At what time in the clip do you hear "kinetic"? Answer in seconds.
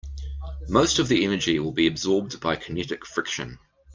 2.55-3.05